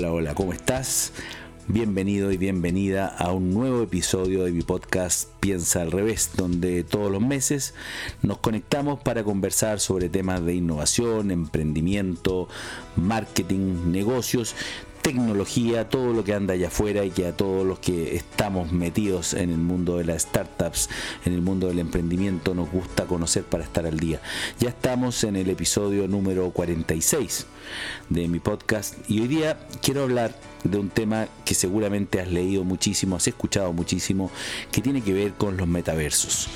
[0.00, 1.12] Hola, hola, ¿cómo estás?
[1.68, 7.12] Bienvenido y bienvenida a un nuevo episodio de mi podcast Piensa al revés, donde todos
[7.12, 7.74] los meses
[8.22, 12.48] nos conectamos para conversar sobre temas de innovación, emprendimiento,
[12.96, 14.54] marketing, negocios,
[15.02, 19.34] tecnología, todo lo que anda allá afuera y que a todos los que estamos metidos
[19.34, 20.88] en el mundo de las startups,
[21.24, 24.20] en el mundo del emprendimiento, nos gusta conocer para estar al día.
[24.58, 27.46] Ya estamos en el episodio número 46
[28.08, 32.64] de mi podcast y hoy día quiero hablar de un tema que seguramente has leído
[32.64, 34.30] muchísimo, has escuchado muchísimo,
[34.70, 36.48] que tiene que ver con los metaversos.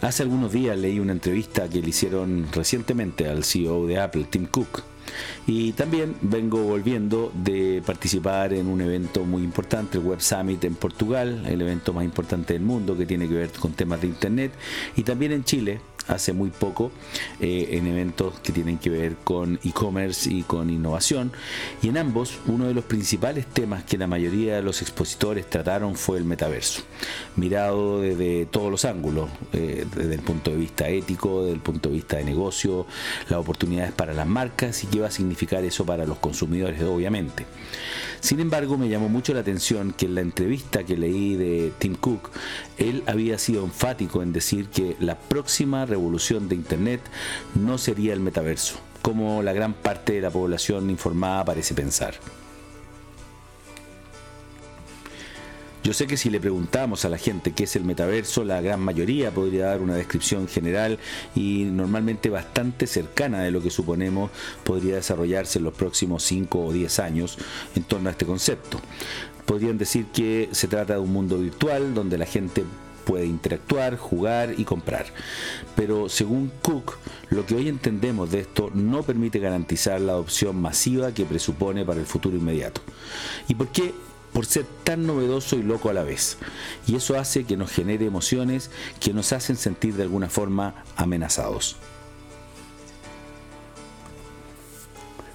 [0.00, 4.46] Hace algunos días leí una entrevista que le hicieron recientemente al CEO de Apple, Tim
[4.46, 4.82] Cook,
[5.46, 10.74] y también vengo volviendo de participar en un evento muy importante, el Web Summit en
[10.74, 14.52] Portugal, el evento más importante del mundo que tiene que ver con temas de Internet,
[14.96, 16.90] y también en Chile, hace muy poco
[17.40, 21.32] eh, en eventos que tienen que ver con e-commerce y con innovación.
[21.82, 25.94] Y en ambos, uno de los principales temas que la mayoría de los expositores trataron
[25.94, 26.82] fue el metaverso,
[27.36, 31.88] mirado desde todos los ángulos, eh, desde el punto de vista ético, desde el punto
[31.88, 32.86] de vista de negocio,
[33.28, 37.46] las oportunidades para las marcas y qué va a significar eso para los consumidores, obviamente.
[38.20, 41.96] Sin embargo, me llamó mucho la atención que en la entrevista que leí de Tim
[41.96, 42.30] Cook,
[42.76, 47.00] él había sido enfático en decir que la próxima revolución de Internet
[47.54, 52.14] no sería el metaverso, como la gran parte de la población informada parece pensar.
[55.82, 58.80] Yo sé que si le preguntamos a la gente qué es el metaverso, la gran
[58.80, 61.00] mayoría podría dar una descripción general
[61.34, 64.30] y normalmente bastante cercana de lo que suponemos
[64.62, 67.36] podría desarrollarse en los próximos 5 o 10 años
[67.74, 68.80] en torno a este concepto.
[69.44, 72.62] Podrían decir que se trata de un mundo virtual donde la gente
[73.04, 75.06] puede interactuar, jugar y comprar.
[75.74, 76.96] Pero según Cook,
[77.30, 81.98] lo que hoy entendemos de esto no permite garantizar la adopción masiva que presupone para
[81.98, 82.82] el futuro inmediato.
[83.48, 83.92] ¿Y por qué?
[84.32, 86.38] Por ser tan novedoso y loco a la vez.
[86.86, 88.70] Y eso hace que nos genere emociones
[89.00, 91.76] que nos hacen sentir de alguna forma amenazados.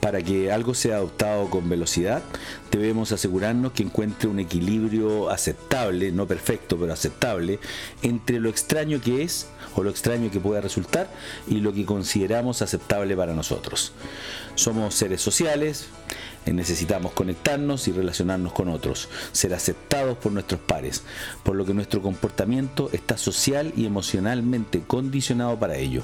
[0.00, 2.22] Para que algo sea adoptado con velocidad,
[2.70, 7.58] debemos asegurarnos que encuentre un equilibrio aceptable, no perfecto, pero aceptable,
[8.02, 11.10] entre lo extraño que es o lo extraño que pueda resultar
[11.48, 13.92] y lo que consideramos aceptable para nosotros.
[14.54, 15.88] Somos seres sociales,
[16.46, 21.02] necesitamos conectarnos y relacionarnos con otros, ser aceptados por nuestros pares,
[21.42, 26.02] por lo que nuestro comportamiento está social y emocionalmente condicionado para ello.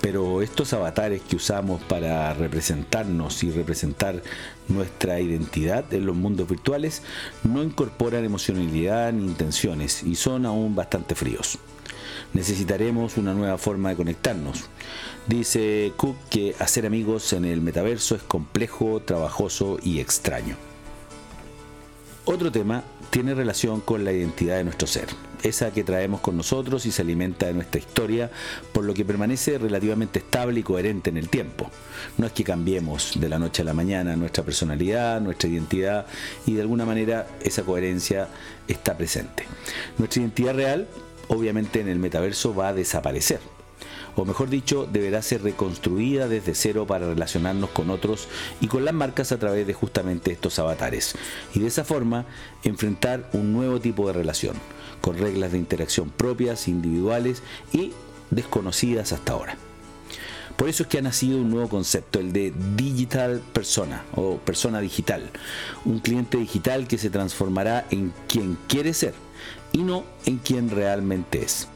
[0.00, 4.22] Pero estos avatares que usamos para representarnos y representar
[4.68, 7.02] nuestra identidad en los mundos virtuales
[7.42, 11.58] no incorporan emocionalidad ni intenciones y son aún bastante fríos
[12.34, 14.64] necesitaremos una nueva forma de conectarnos.
[15.26, 20.56] Dice Cook que hacer amigos en el metaverso es complejo, trabajoso y extraño.
[22.26, 25.08] Otro tema tiene relación con la identidad de nuestro ser,
[25.42, 28.30] esa que traemos con nosotros y se alimenta de nuestra historia,
[28.72, 31.70] por lo que permanece relativamente estable y coherente en el tiempo.
[32.16, 36.06] No es que cambiemos de la noche a la mañana nuestra personalidad, nuestra identidad,
[36.46, 38.28] y de alguna manera esa coherencia
[38.68, 39.44] está presente.
[39.98, 40.88] Nuestra identidad real
[41.28, 43.40] obviamente en el metaverso va a desaparecer.
[44.16, 48.28] O mejor dicho, deberá ser reconstruida desde cero para relacionarnos con otros
[48.60, 51.14] y con las marcas a través de justamente estos avatares.
[51.52, 52.24] Y de esa forma
[52.62, 54.56] enfrentar un nuevo tipo de relación,
[55.00, 57.42] con reglas de interacción propias, individuales
[57.72, 57.92] y
[58.30, 59.56] desconocidas hasta ahora.
[60.56, 64.80] Por eso es que ha nacido un nuevo concepto, el de digital persona o persona
[64.80, 65.30] digital.
[65.84, 69.14] Un cliente digital que se transformará en quien quiere ser
[69.74, 71.68] y no en quien realmente es.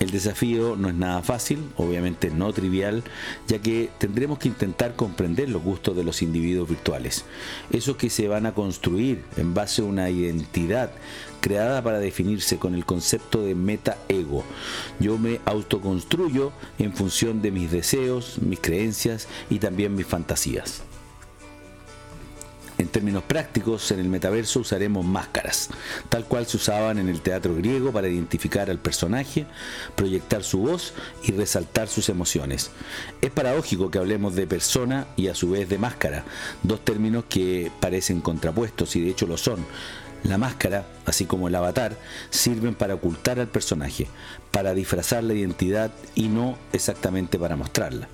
[0.00, 3.04] El desafío no es nada fácil, obviamente no trivial,
[3.46, 7.24] ya que tendremos que intentar comprender los gustos de los individuos virtuales,
[7.70, 10.90] esos que se van a construir en base a una identidad
[11.40, 14.42] creada para definirse con el concepto de meta-ego.
[14.98, 20.82] Yo me autoconstruyo en función de mis deseos, mis creencias y también mis fantasías.
[22.82, 25.68] En términos prácticos, en el metaverso usaremos máscaras,
[26.08, 29.46] tal cual se usaban en el teatro griego para identificar al personaje,
[29.94, 30.92] proyectar su voz
[31.22, 32.72] y resaltar sus emociones.
[33.20, 36.24] Es paradójico que hablemos de persona y a su vez de máscara,
[36.64, 39.64] dos términos que parecen contrapuestos y de hecho lo son.
[40.24, 41.96] La máscara, así como el avatar,
[42.30, 44.08] sirven para ocultar al personaje,
[44.50, 48.08] para disfrazar la identidad y no exactamente para mostrarla.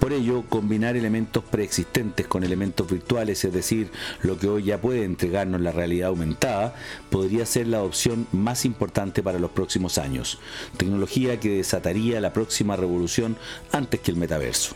[0.00, 3.90] Por ello, combinar elementos preexistentes con elementos virtuales, es decir,
[4.22, 6.74] lo que hoy ya puede entregarnos la realidad aumentada,
[7.10, 10.38] podría ser la opción más importante para los próximos años.
[10.78, 13.36] Tecnología que desataría la próxima revolución
[13.72, 14.74] antes que el metaverso.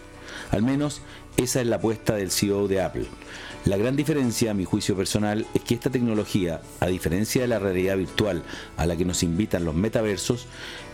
[0.51, 1.01] Al menos
[1.39, 3.07] esa es la apuesta del CEO de Apple.
[3.65, 7.59] La gran diferencia, a mi juicio personal, es que esta tecnología, a diferencia de la
[7.59, 8.43] realidad virtual
[8.77, 10.47] a la que nos invitan los metaversos,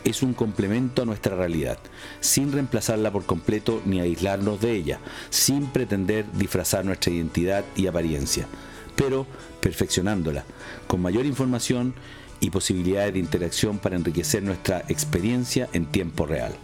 [0.05, 1.79] es un complemento a nuestra realidad,
[2.21, 5.01] sin reemplazarla por completo ni aislarnos de ella,
[5.31, 8.47] sin pretender disfrazar nuestra identidad y apariencia,
[8.95, 9.27] pero
[9.61, 10.45] perfeccionándola,
[10.87, 11.93] con mayor información
[12.39, 16.55] y posibilidades de interacción para enriquecer nuestra experiencia en tiempo real.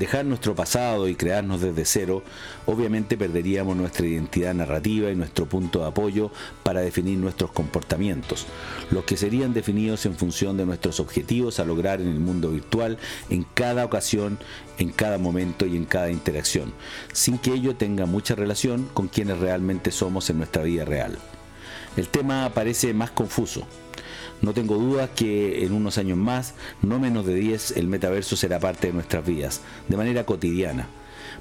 [0.00, 2.22] Dejar nuestro pasado y crearnos desde cero,
[2.64, 6.30] obviamente perderíamos nuestra identidad narrativa y nuestro punto de apoyo
[6.62, 8.46] para definir nuestros comportamientos,
[8.90, 12.96] los que serían definidos en función de nuestros objetivos a lograr en el mundo virtual
[13.28, 14.38] en cada ocasión,
[14.78, 16.72] en cada momento y en cada interacción,
[17.12, 21.18] sin que ello tenga mucha relación con quienes realmente somos en nuestra vida real.
[21.98, 23.66] El tema parece más confuso,
[24.42, 28.58] no tengo dudas que en unos años más, no menos de 10, el metaverso será
[28.58, 30.88] parte de nuestras vidas, de manera cotidiana.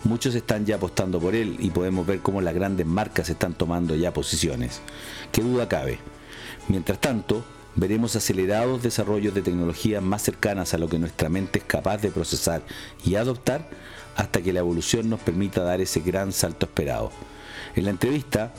[0.03, 3.95] Muchos están ya apostando por él y podemos ver cómo las grandes marcas están tomando
[3.95, 4.81] ya posiciones.
[5.31, 5.99] ¿Qué duda cabe?
[6.67, 7.43] Mientras tanto,
[7.75, 12.11] veremos acelerados desarrollos de tecnologías más cercanas a lo que nuestra mente es capaz de
[12.11, 12.61] procesar
[13.05, 13.69] y adoptar
[14.15, 17.11] hasta que la evolución nos permita dar ese gran salto esperado.
[17.75, 18.53] En la entrevista,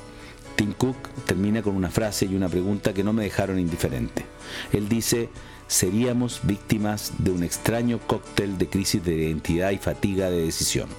[0.61, 4.27] Tim Cook termina con una frase y una pregunta que no me dejaron indiferente.
[4.75, 5.31] Él dice,
[5.69, 10.91] seríamos víctimas de un extraño cóctel de crisis de identidad y fatiga de decisión.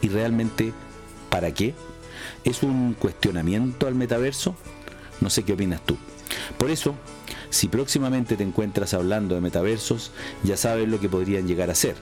[0.00, 0.72] ¿Y realmente
[1.28, 1.74] para qué?
[2.44, 4.54] ¿Es un cuestionamiento al metaverso?
[5.20, 5.96] No sé qué opinas tú.
[6.56, 6.94] Por eso,
[7.50, 10.12] si próximamente te encuentras hablando de metaversos,
[10.44, 11.96] ya sabes lo que podrían llegar a ser,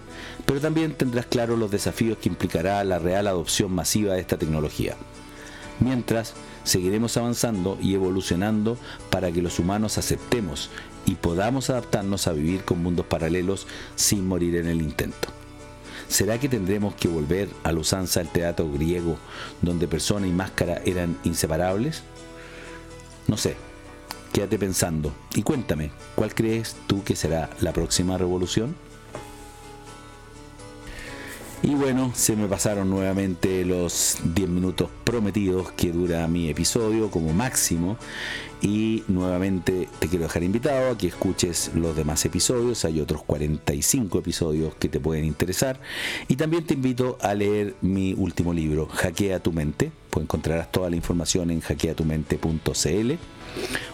[0.44, 4.94] pero también tendrás claro los desafíos que implicará la real adopción masiva de esta tecnología.
[5.80, 8.76] Mientras, seguiremos avanzando y evolucionando
[9.10, 10.70] para que los humanos aceptemos
[11.06, 13.66] y podamos adaptarnos a vivir con mundos paralelos
[13.96, 15.28] sin morir en el intento.
[16.08, 19.16] ¿Será que tendremos que volver a la usanza del teatro griego
[19.62, 22.02] donde persona y máscara eran inseparables?
[23.28, 23.56] No sé,
[24.32, 28.74] quédate pensando y cuéntame, ¿cuál crees tú que será la próxima revolución?
[31.64, 37.32] Y bueno, se me pasaron nuevamente los 10 minutos prometidos que dura mi episodio como
[37.32, 37.98] máximo.
[38.60, 42.84] Y nuevamente te quiero dejar invitado a que escuches los demás episodios.
[42.84, 45.80] Hay otros 45 episodios que te pueden interesar.
[46.26, 49.92] Y también te invito a leer mi último libro, Hackea tu mente.
[50.10, 53.12] Pues encontrarás toda la información en hackeatumente.cl.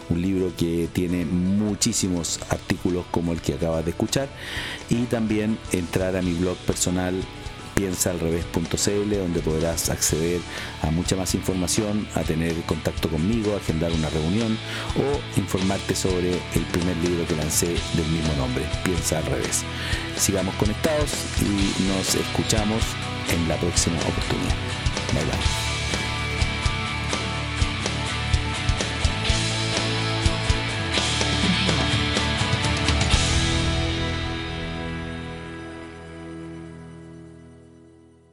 [0.09, 4.27] Un libro que tiene muchísimos artículos como el que acabas de escuchar.
[4.89, 7.13] Y también entrar a mi blog personal
[7.79, 10.41] piensaalrevés.cl donde podrás acceder
[10.81, 14.57] a mucha más información, a tener contacto conmigo, agendar una reunión
[14.97, 19.63] o informarte sobre el primer libro que lancé del mismo nombre, Piensa al revés.
[20.17, 21.11] Sigamos conectados
[21.41, 22.83] y nos escuchamos
[23.31, 24.55] en la próxima oportunidad.
[25.13, 25.68] Bye bye.